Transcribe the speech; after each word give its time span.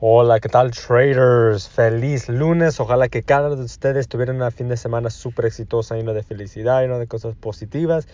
Hola, 0.00 0.38
¿qué 0.38 0.48
tal 0.48 0.70
traders? 0.70 1.68
Feliz 1.68 2.28
lunes. 2.28 2.78
Ojalá 2.78 3.08
que 3.08 3.24
cada 3.24 3.48
uno 3.48 3.56
de 3.56 3.64
ustedes 3.64 4.06
tuviera 4.06 4.32
una 4.32 4.52
fin 4.52 4.68
de 4.68 4.76
semana 4.76 5.10
súper 5.10 5.46
exitosa, 5.46 5.96
lleno 5.96 6.14
de 6.14 6.22
felicidad, 6.22 6.82
lleno 6.82 7.00
de 7.00 7.08
cosas 7.08 7.34
positivas. 7.34 8.06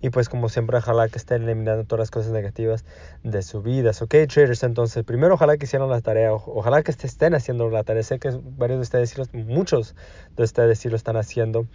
Y 0.00 0.10
pues 0.10 0.28
como 0.28 0.48
siempre, 0.48 0.76
ojalá 0.76 1.08
que 1.08 1.18
estén 1.18 1.42
eliminando 1.42 1.82
todas 1.82 1.98
las 1.98 2.10
cosas 2.12 2.30
negativas 2.30 2.84
de 3.24 3.42
su 3.42 3.60
vida. 3.60 3.90
Ok, 4.00 4.14
traders, 4.28 4.62
entonces 4.62 5.02
primero 5.02 5.34
ojalá 5.34 5.56
que 5.56 5.64
hicieran 5.64 5.90
la 5.90 6.00
tarea. 6.00 6.32
Ojalá 6.32 6.84
que 6.84 6.92
estén 6.92 7.34
haciendo 7.34 7.68
la 7.70 7.82
tarea. 7.82 8.04
Sé 8.04 8.20
que 8.20 8.30
varios 8.56 8.78
de 8.78 8.82
ustedes, 8.82 9.34
muchos 9.34 9.96
de 10.36 10.44
ustedes 10.44 10.78
sí 10.78 10.88
lo 10.90 10.94
están 10.94 11.16
haciendo. 11.16 11.66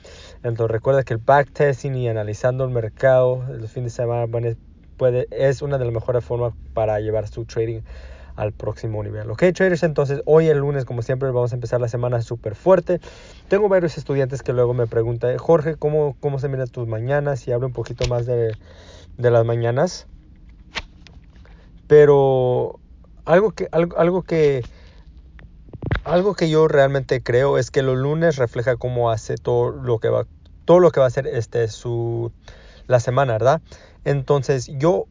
Entonces 0.43 0.71
recuerda 0.71 1.03
que 1.03 1.13
el 1.13 1.19
backtesting 1.19 1.95
y 1.95 2.07
analizando 2.07 2.63
el 2.63 2.69
mercado 2.69 3.43
los 3.49 3.69
fines 3.69 3.91
de 3.91 4.03
semana 4.03 4.27
puede, 4.95 5.27
es 5.29 5.61
una 5.61 5.77
de 5.77 5.83
las 5.83 5.93
mejores 5.93 6.23
formas 6.23 6.53
para 6.73 7.01
llevar 7.01 7.27
su 7.27 7.43
trading 7.43 7.81
al 8.35 8.51
próximo 8.53 9.03
nivel. 9.03 9.29
Ok, 9.29 9.43
traders, 9.53 9.83
entonces 9.83 10.21
hoy 10.25 10.47
el 10.47 10.59
lunes, 10.59 10.85
como 10.85 11.01
siempre, 11.01 11.29
vamos 11.31 11.51
a 11.51 11.55
empezar 11.55 11.81
la 11.81 11.87
semana 11.87 12.21
súper 12.21 12.55
fuerte. 12.55 12.99
Tengo 13.47 13.69
varios 13.69 13.97
estudiantes 13.97 14.43
que 14.43 14.53
luego 14.53 14.73
me 14.73 14.87
preguntan, 14.87 15.37
Jorge, 15.37 15.75
¿cómo, 15.75 16.15
cómo 16.19 16.39
se 16.39 16.47
miran 16.47 16.67
tus 16.67 16.87
mañanas? 16.87 17.47
Y 17.47 17.51
hablo 17.51 17.67
un 17.67 17.73
poquito 17.73 18.07
más 18.07 18.25
de, 18.25 18.55
de 19.17 19.31
las 19.31 19.45
mañanas. 19.45 20.07
Pero 21.87 22.79
algo 23.25 23.51
que, 23.51 23.67
algo, 23.71 23.97
algo 23.97 24.21
que 24.23 24.63
algo 26.03 26.33
que 26.33 26.49
yo 26.49 26.67
realmente 26.67 27.21
creo 27.21 27.57
es 27.57 27.69
que 27.69 27.81
los 27.83 27.97
lunes 27.97 28.37
refleja 28.37 28.75
cómo 28.75 29.11
hace 29.11 29.35
todo 29.35 29.71
lo 29.71 29.99
que 29.99 30.09
va 30.09 30.25
todo 30.65 30.79
lo 30.79 30.91
que 30.91 30.99
va 30.99 31.07
a 31.07 31.09
ser 31.09 31.27
este 31.27 31.67
su 31.67 32.31
la 32.87 32.99
semana, 32.99 33.33
¿verdad? 33.33 33.61
Entonces, 34.03 34.67
yo 34.77 35.05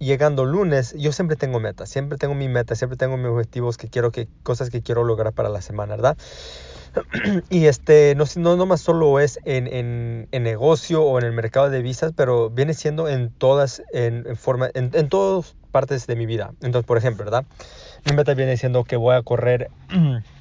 llegando 0.00 0.44
lunes, 0.46 0.94
yo 0.98 1.12
siempre 1.12 1.36
tengo 1.36 1.60
metas, 1.60 1.88
siempre 1.90 2.18
tengo 2.18 2.34
mi 2.34 2.48
meta, 2.48 2.74
siempre 2.74 2.96
tengo 2.96 3.16
mis 3.16 3.28
objetivos 3.28 3.76
que 3.76 3.88
quiero 3.88 4.10
que 4.10 4.26
cosas 4.42 4.70
que 4.70 4.82
quiero 4.82 5.04
lograr 5.04 5.32
para 5.32 5.48
la 5.48 5.60
semana, 5.60 5.94
¿verdad? 5.94 6.16
y 7.50 7.66
este 7.66 8.14
no 8.16 8.24
no 8.36 8.56
nomás 8.56 8.80
solo 8.80 9.20
es 9.20 9.38
en, 9.44 9.68
en, 9.68 10.26
en, 10.32 10.42
negocio 10.42 11.04
o 11.04 11.18
en 11.18 11.24
el 11.26 11.32
mercado 11.32 11.70
de 11.70 11.82
visas, 11.82 12.12
pero 12.16 12.50
viene 12.50 12.74
siendo 12.74 13.08
en 13.08 13.30
todas 13.30 13.82
en, 13.92 14.24
en 14.26 14.36
forma 14.36 14.70
en, 14.74 14.90
en, 14.94 15.08
todas 15.08 15.54
partes 15.70 16.06
de 16.08 16.16
mi 16.16 16.26
vida. 16.26 16.52
Entonces, 16.62 16.86
por 16.86 16.98
ejemplo, 16.98 17.24
¿verdad? 17.24 17.44
Mi 18.04 18.16
meta 18.16 18.34
viene 18.34 18.56
siendo 18.56 18.82
que 18.84 18.96
voy 18.96 19.14
a 19.14 19.22
correr 19.22 19.70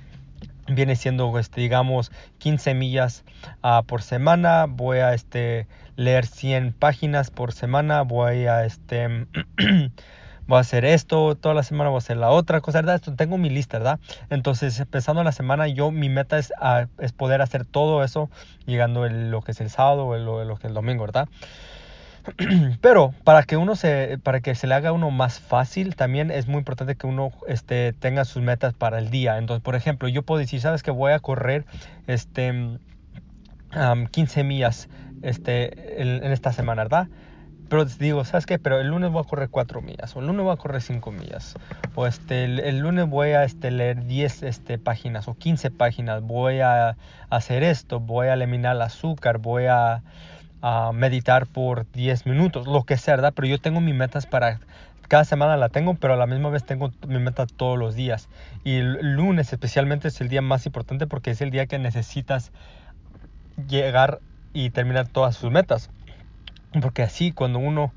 viene 0.69 0.95
siendo 0.95 1.37
este, 1.39 1.61
digamos 1.61 2.11
15 2.39 2.73
millas 2.73 3.23
uh, 3.63 3.83
por 3.85 4.01
semana. 4.01 4.65
Voy 4.67 4.99
a 4.99 5.13
este 5.13 5.67
leer 5.95 6.25
100 6.25 6.73
páginas 6.73 7.31
por 7.31 7.51
semana. 7.51 8.01
Voy 8.03 8.45
a 8.45 8.65
este 8.65 9.27
voy 10.47 10.57
a 10.57 10.61
hacer 10.61 10.85
esto 10.85 11.35
toda 11.35 11.53
la 11.53 11.63
semana 11.63 11.89
voy 11.89 11.97
a 11.97 11.99
hacer 11.99 12.17
la 12.17 12.29
otra. 12.29 12.61
Cosa 12.61 12.79
verdad 12.79 12.95
esto 12.95 13.15
tengo 13.15 13.37
mi 13.37 13.49
lista 13.49 13.77
verdad 13.77 13.99
entonces 14.29 14.79
empezando 14.79 15.23
la 15.23 15.31
semana 15.31 15.67
yo 15.67 15.91
mi 15.91 16.09
meta 16.09 16.37
es, 16.37 16.53
es 16.99 17.11
poder 17.11 17.41
hacer 17.41 17.65
todo 17.65 18.03
eso 18.03 18.29
llegando 18.65 19.05
el, 19.05 19.31
lo 19.31 19.41
que 19.41 19.51
es 19.51 19.61
el 19.61 19.69
sábado 19.69 20.07
o 20.07 20.17
lo, 20.17 20.43
lo 20.45 20.55
que 20.55 20.67
es 20.67 20.69
el 20.69 20.73
domingo 20.73 21.03
verdad 21.03 21.27
Pero 22.81 23.13
para 23.23 23.43
que 23.43 23.57
uno 23.57 23.75
se, 23.75 24.19
para 24.23 24.41
que 24.41 24.55
se 24.55 24.67
le 24.67 24.75
haga 24.75 24.91
uno 24.91 25.11
más 25.11 25.39
fácil, 25.39 25.95
también 25.95 26.31
es 26.31 26.47
muy 26.47 26.59
importante 26.59 26.95
que 26.95 27.07
uno 27.07 27.31
este, 27.47 27.93
tenga 27.93 28.25
sus 28.25 28.41
metas 28.41 28.73
para 28.73 28.99
el 28.99 29.09
día. 29.09 29.37
Entonces, 29.37 29.63
por 29.63 29.75
ejemplo, 29.75 30.07
yo 30.07 30.23
puedo 30.23 30.39
decir, 30.39 30.61
sabes 30.61 30.83
que 30.83 30.91
voy 30.91 31.11
a 31.11 31.19
correr 31.19 31.65
este, 32.07 32.51
um, 32.51 32.79
15 34.11 34.43
millas 34.43 34.89
este, 35.21 36.01
en, 36.01 36.23
en, 36.23 36.31
esta 36.31 36.53
semana, 36.53 36.83
¿verdad? 36.83 37.07
Pero 37.69 37.85
digo, 37.85 38.25
¿sabes 38.25 38.47
qué? 38.47 38.57
Pero 38.57 38.79
el 38.79 38.87
lunes 38.87 39.11
voy 39.11 39.21
a 39.23 39.27
correr 39.27 39.49
4 39.49 39.81
millas, 39.81 40.15
o 40.15 40.19
el 40.19 40.27
lunes 40.27 40.43
voy 40.43 40.53
a 40.53 40.57
correr 40.57 40.81
5 40.81 41.11
millas, 41.11 41.55
o 41.93 42.07
este, 42.07 42.45
el, 42.45 42.59
el 42.59 42.79
lunes 42.79 43.07
voy 43.07 43.29
a 43.29 43.43
este, 43.43 43.69
leer 43.69 44.05
10 44.05 44.43
este, 44.43 44.79
páginas 44.79 45.27
o 45.27 45.35
15 45.35 45.69
páginas, 45.69 46.23
voy 46.23 46.61
a 46.61 46.97
hacer 47.29 47.61
esto, 47.61 47.99
voy 47.99 48.27
a 48.27 48.33
eliminar 48.33 48.75
el 48.75 48.81
azúcar, 48.81 49.37
voy 49.37 49.65
a 49.65 50.01
a 50.61 50.91
meditar 50.93 51.47
por 51.47 51.89
10 51.91 52.25
minutos, 52.25 52.67
lo 52.67 52.83
que 52.83 52.97
sea, 52.97 53.15
¿verdad? 53.15 53.33
Pero 53.35 53.47
yo 53.47 53.59
tengo 53.59 53.81
mis 53.81 53.95
metas 53.95 54.25
para 54.25 54.59
cada 55.09 55.25
semana 55.25 55.57
la 55.57 55.69
tengo, 55.69 55.95
pero 55.95 56.13
a 56.13 56.17
la 56.17 56.27
misma 56.27 56.49
vez 56.49 56.63
tengo 56.63 56.91
mi 57.07 57.19
meta 57.19 57.47
todos 57.47 57.77
los 57.77 57.95
días. 57.95 58.29
Y 58.63 58.75
el 58.75 59.15
lunes 59.15 59.51
especialmente 59.51 60.07
es 60.07 60.21
el 60.21 60.29
día 60.29 60.41
más 60.41 60.65
importante 60.65 61.07
porque 61.07 61.31
es 61.31 61.41
el 61.41 61.49
día 61.49 61.65
que 61.65 61.79
necesitas 61.79 62.51
llegar 63.67 64.19
y 64.53 64.69
terminar 64.69 65.07
todas 65.07 65.35
sus 65.35 65.51
metas. 65.51 65.89
Porque 66.79 67.01
así 67.01 67.31
cuando 67.31 67.57
uno 67.59 67.91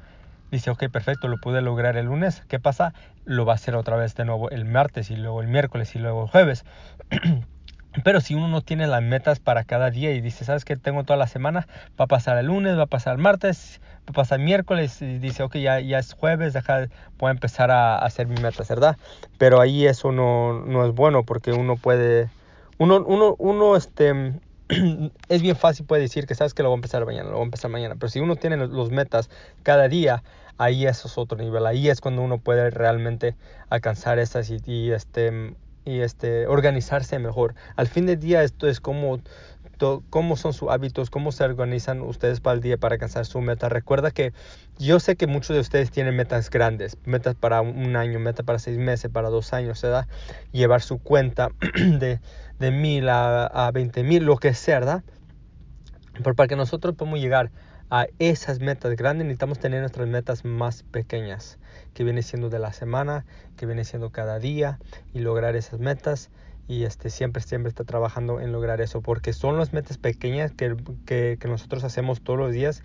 dice, 0.51 0.71
ok, 0.71 0.89
perfecto, 0.91 1.29
lo 1.29 1.39
pude 1.39 1.61
lograr 1.61 1.97
el 1.97 2.07
lunes, 2.07 2.43
¿qué 2.49 2.59
pasa? 2.59 2.95
Lo 3.25 3.45
va 3.45 3.53
a 3.53 3.57
hacer 3.57 3.75
otra 3.77 3.97
vez 3.97 4.15
de 4.15 4.25
nuevo 4.25 4.51
el 4.51 4.65
martes 4.65 5.11
y 5.11 5.17
luego 5.17 5.43
el 5.43 5.49
miércoles 5.49 5.95
y 5.95 5.99
luego 5.99 6.25
el 6.25 6.31
jueves. 6.31 6.65
Pero 8.05 8.21
si 8.21 8.35
uno 8.35 8.49
no 8.49 8.63
tiene 8.63 8.87
las 8.87 9.03
metas 9.03 9.39
para 9.39 9.65
cada 9.65 9.91
día 9.91 10.13
y 10.13 10.21
dice, 10.21 10.45
¿sabes 10.45 10.65
qué? 10.65 10.77
Tengo 10.77 11.05
toda 11.05 11.19
la 11.19 11.27
semana, 11.27 11.67
va 12.01 12.07
a 12.07 12.09
pasar 12.09 12.39
el 12.39 12.47
lunes, 12.47 12.79
va 12.79 12.85
a 12.85 12.87
pasar 12.87 13.17
el 13.17 13.23
martes, 13.23 13.81
va 14.09 14.11
a 14.11 14.13
pasar 14.13 14.39
el 14.39 14.47
miércoles 14.47 15.03
y 15.03 15.19
dice, 15.19 15.43
ok, 15.43 15.57
ya, 15.57 15.79
ya 15.81 15.99
es 15.99 16.15
jueves, 16.15 16.55
deja, 16.55 16.87
voy 17.19 17.29
a 17.29 17.33
empezar 17.33 17.71
a, 17.71 17.99
hacer 17.99 18.27
mis 18.29 18.41
metas, 18.41 18.69
¿verdad? 18.69 18.97
Pero 19.37 19.61
ahí 19.61 19.87
eso 19.87 20.11
no, 20.11 20.65
no 20.65 20.87
es 20.87 20.95
bueno 20.95 21.25
porque 21.25 21.53
uno 21.53 21.77
puede, 21.77 22.31
uno, 22.79 23.05
uno, 23.07 23.37
uno, 23.39 23.77
este, 23.77 24.41
es 25.29 25.43
bien 25.43 25.57
fácil 25.57 25.85
puede 25.85 26.03
decir 26.03 26.27
que 26.27 26.35
sabes 26.35 26.55
que 26.55 26.63
lo 26.63 26.71
voy 26.71 26.77
a 26.77 26.79
empezar 26.79 27.05
mañana, 27.05 27.29
lo 27.29 27.35
voy 27.35 27.43
a 27.43 27.45
empezar 27.45 27.71
mañana, 27.71 27.97
pero 27.99 28.09
si 28.09 28.21
uno 28.21 28.37
tiene 28.37 28.57
los 28.57 28.91
metas 28.91 29.29
cada 29.63 29.89
día, 29.89 30.23
ahí 30.57 30.87
eso 30.87 31.09
es 31.09 31.19
otro 31.19 31.37
nivel, 31.37 31.67
ahí 31.67 31.91
es 31.91 32.01
cuando 32.01 32.23
uno 32.23 32.39
puede 32.39 32.71
realmente 32.71 33.37
alcanzar 33.69 34.19
esas 34.19 34.49
y, 34.49 34.63
y 34.65 34.93
este 34.93 35.55
y 35.85 36.01
este, 36.01 36.47
organizarse 36.47 37.19
mejor. 37.19 37.55
Al 37.77 37.89
fin 37.89 38.07
del 38.07 38.19
día 38.19 38.43
esto 38.43 38.69
es 38.69 38.81
como 38.81 39.21
cómo 40.11 40.37
son 40.37 40.53
sus 40.53 40.71
hábitos, 40.71 41.11
cómo 41.11 41.33
se 41.33 41.45
organizan 41.45 42.03
ustedes 42.03 42.41
para 42.41 42.55
el 42.55 42.61
día 42.61 42.77
para 42.77 42.95
alcanzar 42.95 43.27
su 43.27 43.41
meta. 43.41 43.69
Recuerda 43.69 44.11
que 44.11 44.33
yo 44.79 45.01
sé 45.01 45.17
que 45.17 45.27
muchos 45.27 45.55
de 45.55 45.61
ustedes 45.61 45.91
tienen 45.91 46.15
metas 46.15 46.51
grandes, 46.51 46.97
metas 47.05 47.35
para 47.35 47.61
un 47.61 47.97
año, 47.97 48.21
metas 48.21 48.47
para 48.47 48.59
seis 48.59 48.79
meses, 48.79 49.11
para 49.11 49.29
dos 49.29 49.53
años, 49.53 49.83
¿verdad? 49.83 50.07
Llevar 50.53 50.83
su 50.83 50.99
cuenta 50.99 51.49
de, 51.75 52.21
de 52.59 52.71
mil 52.71 53.09
a, 53.09 53.47
a 53.47 53.71
veinte 53.73 54.05
mil, 54.05 54.25
lo 54.25 54.37
que 54.37 54.55
sea, 54.55 54.79
¿verdad? 54.79 55.03
Pero 56.15 56.35
para 56.35 56.47
que 56.47 56.57
nosotros 56.57 56.95
podamos 56.95 57.19
llegar 57.19 57.51
a 57.93 58.07
esas 58.19 58.59
metas 58.59 58.97
grandes 58.97 59.27
necesitamos 59.27 59.59
tener 59.59 59.81
nuestras 59.81 60.09
metas 60.09 60.47
más 60.47 60.83
pequeñas, 60.83 61.59
que 61.93 62.05
viene 62.05 62.23
siendo 62.23 62.49
de 62.49 62.59
la 62.59 62.73
semana, 62.73 63.27
que 63.59 63.67
viene 63.67 63.85
siendo 63.85 64.09
cada 64.09 64.39
día 64.39 64.79
y 65.13 65.19
lograr 65.19 65.57
esas 65.57 65.79
metas 65.79 66.31
y 66.67 66.85
este, 66.85 67.11
siempre, 67.11 67.43
siempre 67.43 67.69
está 67.69 67.85
trabajando 67.85 68.41
en 68.41 68.51
lograr 68.51 68.81
eso, 68.81 69.03
porque 69.03 69.35
son 69.35 69.59
las 69.59 69.75
metas 69.75 69.99
pequeñas 69.99 70.53
que, 70.53 70.75
que, 71.05 71.39
nosotros 71.47 71.85
hacemos 71.85 72.23
todos 72.23 72.39
los 72.39 72.53
días 72.53 72.83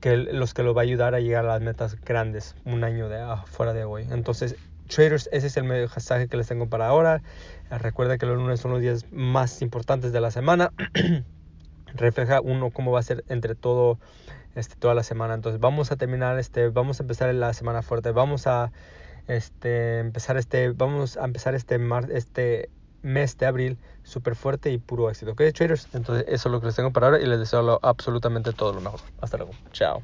que 0.00 0.16
los 0.16 0.52
que 0.52 0.64
lo 0.64 0.74
va 0.74 0.82
a 0.82 0.84
ayudar 0.84 1.14
a 1.14 1.20
llegar 1.20 1.44
a 1.44 1.50
las 1.50 1.62
metas 1.62 1.94
grandes 2.00 2.56
un 2.64 2.82
año 2.82 3.08
de 3.08 3.20
afuera 3.20 3.72
de 3.72 3.84
hoy. 3.84 4.08
Entonces, 4.10 4.56
traders, 4.88 5.28
ese 5.30 5.46
es 5.46 5.56
el 5.56 5.62
mensaje 5.62 6.26
que 6.26 6.36
les 6.36 6.48
tengo 6.48 6.68
para 6.68 6.88
ahora. 6.88 7.22
Recuerda 7.70 8.18
que 8.18 8.26
los 8.26 8.36
lunes 8.36 8.58
son 8.58 8.72
los 8.72 8.80
días 8.80 9.06
más 9.12 9.62
importantes 9.62 10.10
de 10.10 10.20
la 10.20 10.32
semana. 10.32 10.72
refleja 11.94 12.40
uno 12.40 12.70
cómo 12.70 12.92
va 12.92 13.00
a 13.00 13.02
ser 13.02 13.24
entre 13.28 13.54
todo 13.54 13.98
este, 14.54 14.76
toda 14.76 14.94
la 14.94 15.02
semana. 15.02 15.34
Entonces 15.34 15.60
vamos 15.60 15.92
a 15.92 15.96
terminar, 15.96 16.38
este, 16.38 16.68
vamos 16.68 17.00
a 17.00 17.02
empezar 17.02 17.34
la 17.34 17.52
semana 17.52 17.82
fuerte, 17.82 18.10
vamos 18.10 18.46
a 18.46 18.72
este, 19.26 20.00
empezar 20.00 20.36
este, 20.36 20.70
vamos 20.70 21.16
a 21.16 21.24
empezar 21.24 21.54
este, 21.54 21.78
mar, 21.78 22.10
este 22.10 22.68
mes 23.02 23.36
de 23.36 23.46
abril 23.46 23.78
súper 24.02 24.34
fuerte 24.34 24.70
y 24.70 24.78
puro 24.78 25.10
éxito. 25.10 25.32
¿Ok, 25.32 25.42
traders? 25.54 25.88
Entonces 25.92 26.24
eso 26.28 26.48
es 26.48 26.52
lo 26.52 26.60
que 26.60 26.66
les 26.66 26.76
tengo 26.76 26.90
para 26.92 27.06
ahora 27.06 27.20
y 27.20 27.26
les 27.26 27.38
deseo 27.38 27.78
absolutamente 27.82 28.52
todo 28.52 28.72
lo 28.72 28.80
mejor. 28.80 29.00
Hasta 29.20 29.36
luego. 29.36 29.52
Chao. 29.72 30.02